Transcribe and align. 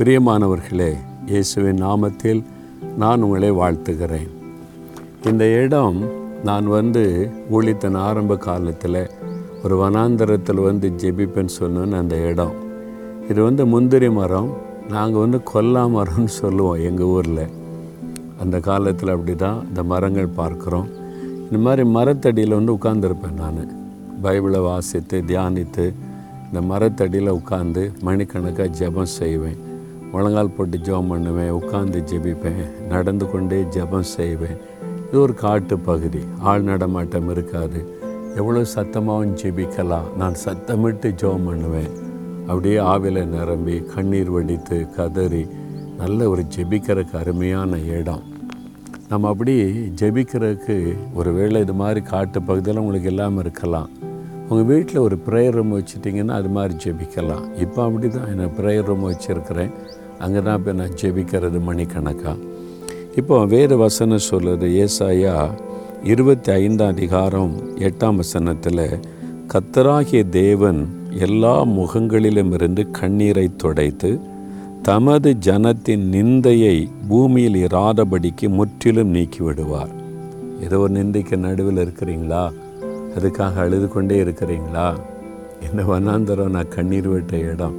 பிரியமானவர்களே 0.00 0.96
இயேசுவின் 1.26 1.82
நாமத்தில் 1.82 2.44
நான் 2.96 3.22
உங்களை 3.22 3.50
வாழ்த்துகிறேன். 3.50 4.30
இந்த 5.24 5.44
இடம் 5.44 6.04
நான் 6.44 6.66
வந்து 6.66 7.30
ஊழித்தன் 7.50 7.96
ஆரம்ப 7.96 8.36
காலத்தில் 8.36 9.10
ஒரு 9.64 9.76
வனாந்தரத்தில் 9.82 10.62
வந்து 10.62 10.92
ஜெபிப்பேன்னு 10.96 11.48
சொன்னேன்னு 11.60 11.92
அந்த 11.92 12.16
இடம். 12.16 12.52
இது 13.28 13.42
வந்து 13.42 13.66
முந்திரி 13.66 14.10
மரம் 14.10 14.56
நாங்கள் 14.88 15.20
வந்து 15.20 15.42
கொல்லா 15.42 15.86
மரம்னு 15.86 16.24
சொல்லுவோம் 16.24 16.82
எங்கள் 16.84 17.06
ஊரில். 17.06 17.48
அந்த 18.40 18.60
காலத்தில் 18.60 19.08
அப்படி 19.08 19.36
தான் 19.36 19.66
இந்த 19.68 19.82
மரங்கள் 19.82 20.36
பார்க்குறோம். 20.36 20.90
இந்த 21.42 21.58
மாதிரி 21.58 21.88
மரத்தடியில் 21.88 22.54
வந்து 22.54 22.74
உட்காந்துருப்பேன் 22.74 23.32
நான். 23.32 23.72
பைபிளை 24.22 24.62
வாசித்து 24.62 25.24
தியானித்து 25.26 25.94
இந்த 26.46 26.60
மரத்தடியில் 26.60 27.32
உட்காந்து 27.32 27.92
மணிக்கணக்காக 28.00 28.70
ஜெபம் 28.78 29.16
செய்வேன். 29.18 29.68
முழங்கால் 30.12 30.54
போட்டு 30.56 30.76
ஜெபம் 30.86 31.10
பண்ணுவேன் 31.12 31.52
உட்காந்து 31.58 31.98
ஜெபிப்பேன் 32.10 32.62
நடந்து 32.92 33.26
கொண்டே 33.32 33.58
ஜெபம் 33.74 34.08
செய்வேன். 34.16 34.58
இது 35.06 35.18
ஒரு 35.24 35.34
காட்டு 35.44 35.76
பகுதி. 35.88 36.22
ஆள் 36.50 36.66
நடமாட்டம் 36.70 37.30
இருக்காது. 37.34 37.80
எவ்வளோ 38.40 38.62
சத்தமாகவும் 38.74 39.36
ஜெபிக்கலாம். 39.42 40.08
நான் 40.20 40.36
சத்தமிட்டு 40.44 41.08
ஜெபம் 41.22 41.46
பண்ணுவேன். 41.50 41.92
அப்படியே 42.50 42.78
ஆவில 42.92 43.24
நிரம்பி 43.36 43.76
கண்ணீர் 43.92 44.30
வடித்து 44.34 44.76
கதறி 44.96 45.44
நல்ல 46.02 46.28
ஒரு 46.32 46.42
ஜெபிக்கிறதுக்கு 46.54 47.16
அருமையான 47.22 47.78
இடம். 47.98 48.22
நம்ம 49.10 49.28
அப்படி 49.32 49.54
ஜெபிக்கிறதுக்கு 50.00 50.76
ஒரு 51.20 51.30
வேளை 51.38 51.60
இது 51.64 51.74
மாதிரி 51.82 52.00
காட்டு 52.12 52.38
பகுதியில் 52.48 52.82
உங்களுக்கு 52.82 53.10
இல்லாமல் 53.12 53.42
இருக்கலாம். 53.44 53.88
உங்கள் 54.50 54.68
வீட்டில் 54.70 55.04
ஒரு 55.06 55.16
ப்ரேயர் 55.26 55.56
ரூம் 55.56 55.74
வச்சுட்டிங்கன்னா 55.78 56.36
அது 56.40 56.48
மாதிரி 56.56 56.74
ஜெபிக்கலாம். 56.84 57.44
இப்போ 57.64 57.80
அப்படி 57.86 58.08
தான் 58.16 58.30
நான் 58.40 58.54
ப்ரேயர் 58.60 58.88
ரூம் 58.90 59.08
வச்சுருக்கிறேன். 59.10 59.72
அங்கே 60.20 60.40
தான் 60.40 60.58
இப்போ 60.58 60.72
நான் 60.72 60.96
ஜெபிக்கிறது 61.02 61.60
மணிக்கணக்காக 61.60 62.38
இப்போ 63.16 63.46
வேறு 63.46 63.76
வசனம் 63.76 64.28
சொல்லுது 64.30 64.66
ஏசாயா 64.84 65.34
இருபத்தி 66.02 66.52
ஐந்தாம் 66.52 66.88
அதிகாரம் 66.88 67.54
எட்டாம் 67.78 68.16
வசனத்தில் 68.16 68.84
கத்தராகிய 69.46 70.28
தேவன் 70.30 70.80
எல்லா 71.18 71.64
முகங்களிலும் 71.64 72.52
இருந்து 72.52 72.90
கண்ணீரை 72.90 73.50
துடைத்து 73.56 74.10
தமது 74.82 75.34
ஜனத்தின் 75.46 76.04
நிந்தையை 76.14 76.76
பூமியில் 77.08 77.54
இராதபடிக்கு 77.54 78.48
முற்றிலும் 78.48 79.10
நீக்கி 79.10 79.42
விடுவார் 79.42 79.92
ஏதோ 80.60 80.78
ஒரு 80.78 80.92
நிந்தைக்கு 80.92 81.36
நடுவில் 81.36 81.76
இருக்கிறீங்களா? 81.76 82.44
அதுக்காக 83.16 83.54
அழுது 83.54 83.88
கொண்டே 83.88 84.24
இருக்கிறீங்களா? 84.24 84.88
என்ன 85.60 85.82
வனாந்தரம் 85.82 86.50
நான் 86.50 86.68
கண்ணீர் 86.68 87.08
விட்ட 87.08 87.36
இடம். 87.36 87.76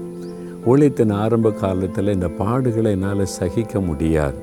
ஊழியத்தின் 0.70 1.14
ஆரம்ப 1.22 1.52
காலத்தில் 1.62 2.14
இந்த 2.16 2.28
பாடுகளை 2.40 2.90
என்னால் 2.96 3.24
சகிக்க 3.38 3.80
முடியாது. 3.88 4.38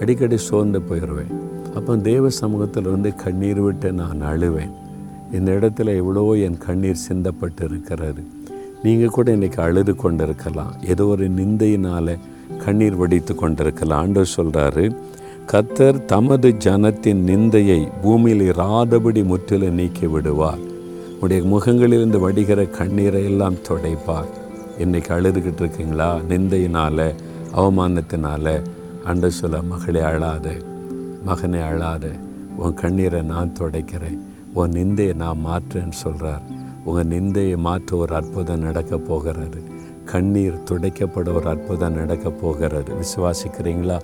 அடிக்கடி 0.00 0.36
சோர்ந்து 0.48 0.80
போயிடுவேன் 0.88 1.32
அப்போ 1.78 1.96
தேவ 2.08 2.30
சமூகத்தில் 2.38 2.88
வந்து 2.92 3.10
கண்ணீர் 3.22 3.60
விட்டு 3.64 3.88
நான் 3.98 4.22
அழுவேன். 4.30 4.72
இந்த 5.36 5.48
இடத்துல 5.58 5.94
எவ்வளோ 6.02 6.22
என் 6.46 6.58
கண்ணீர் 6.66 7.04
சிந்தப்பட்டு 7.08 7.64
இருக்கிறது 7.68 8.24
நீங்கள் 8.84 9.14
கூட 9.16 9.28
இன்றைக்கி 9.36 9.60
அழுது 9.66 9.92
கொண்டிருக்கலாம். 10.04 10.72
ஏதோ 10.92 11.06
ஒரு 11.12 11.28
நிந்தையினால் 11.38 12.14
கண்ணீர் 12.64 12.98
வடித்து 13.02 13.32
கொண்டிருக்கலாம். 13.34 14.00
ஆண்டவர் 14.04 14.34
சொல்கிறாரு 14.38 14.86
கத்தர் 15.52 16.04
தமது 16.14 16.48
ஜனத்தின் 16.66 17.22
நிந்தையை 17.30 17.80
பூமியில் 18.02 18.44
இராதபடி 18.52 19.22
முற்றிலும் 19.32 19.78
நீக்கி 19.82 20.06
விடுவார் 20.16 20.64
உடைய 21.22 21.42
முகங்களிலிருந்து 21.52 22.18
வடிகிற 22.26 22.60
கண்ணீரை 22.80 23.22
எல்லாம் 23.30 23.62
துடைப்பார். 23.68 24.32
இன்றைக்கி 24.78 25.12
அழுதுகிட்டு 25.12 25.60
இருக்கீங்களா? 25.60 26.16
நிந்தையினால் 26.16 27.14
அவமானத்தினால? 27.56 28.62
அண்ட 29.04 29.30
சொல்ல 29.30 29.62
மகளே 29.62 30.00
அழாத. 30.00 30.50
மகனே 31.26 31.62
அழாத. 31.62 32.08
உன் 32.56 32.74
கண்ணீரை 32.74 33.22
நான் 33.22 33.52
துடைக்கிறேன். 33.58 34.18
உன் 34.54 34.70
நிந்தையை 34.70 35.14
நான் 35.14 35.38
மாற்றுறேன்னு 35.46 35.90
சொல்கிறார் 35.90 36.42
உங்கள் 36.84 37.06
நிந்தையை 37.06 37.56
மாற்ற 37.56 37.96
ஒரு 37.96 38.14
அற்புதம் 38.14 38.60
நடக்க 38.60 38.98
போகிறது. 38.98 39.62
கண்ணீர் 40.04 40.62
துடைக்கப்பட 40.70 41.34
ஒரு 41.34 41.48
அற்புதம் 41.48 41.94
நடக்க 41.94 42.30
போகிறது. 42.30 42.92
விசுவாசிக்கிறீங்களா? 42.94 44.00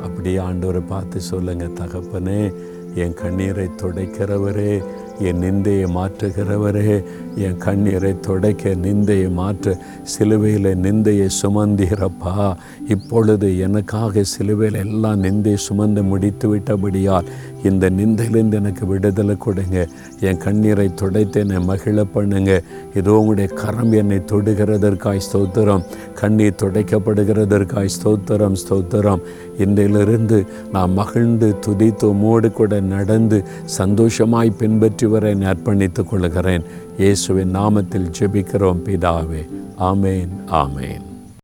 அப்படியே 0.00 0.36
ஆண்டவரை 0.36 0.86
பார்த்து 0.86 1.20
சொல்லுங்கள் 1.20 1.72
தகப்பனே 1.72 2.54
என் 2.94 3.14
கண்ணீரை 3.14 3.68
துடைக்கிறவரே 3.82 4.84
என் 5.20 5.38
நிந்தையை 5.38 5.86
மாற்றுகிறவரே 5.96 7.04
என் 7.36 7.56
கண்ணீரை 7.56 8.20
துடைக்க 8.20 8.70
நிந்தையை 8.70 9.30
மாற்ற. 9.30 9.78
சிலுவையில் 10.02 10.76
நிந்தையை 10.76 11.28
சுமந்தீரப்பா. 11.42 12.56
இப்பொழுது 12.88 13.58
எனக்காக 13.58 14.22
சிலுவையில் 14.22 14.78
எல்லாம் 14.78 15.22
நிந்தையை 15.22 15.54
சுமந்து 15.54 16.02
முடித்து 16.02 16.56
விட்டபடியால் 16.56 17.24
இந்த 17.62 17.90
நிந்தையிலிருந்து 17.90 18.52
எனக்கு 18.52 18.86
விடுதலை 18.86 19.36
கொடுங்க. 19.36 19.86
என் 20.20 20.36
கண்ணீரை 20.36 20.94
துடைத்து 20.94 21.40
என்னை 21.40 21.58
மகிழ 21.64 22.04
பண்ணுங்க. 22.04 22.62
இதோ 22.94 23.12
உங்களுடைய 23.12 23.54
கரம் 23.54 23.92
என்னை 23.92 24.18
தொடுகிறதற்காய் 24.18 25.26
ஸ்தோத்திரம். 25.32 25.84
கண்ணீர் 26.14 26.60
துடைக்கப்படுகிறதற்காய் 26.62 27.94
ஸ்தோத்திரம் 27.98 28.56
ஸ்தோத்திரம். 28.68 29.20
இன்றையிலிருந்து 29.58 30.46
நான் 30.72 30.92
மகிழ்ந்து 30.92 31.54
துதித்து 31.66 32.14
மூடு 32.14 32.52
கூட 32.52 32.80
நடந்து 32.80 33.44
சந்தோஷமாய் 33.64 34.50
பின்பற்றி 34.50 35.06
வர 35.08 35.34
அர்ப்பணித்துக் 35.34 36.08
கொள்கிறேன் 36.08 36.62
இயேசுவின் 36.98 37.54
நாமத்தில் 37.54 38.12
ஜெபிக்கிறோம் 38.18 38.80
பிதாவே. 38.84 39.48
ஆமேன் 39.78 40.28
ஆமேன். 40.46 41.17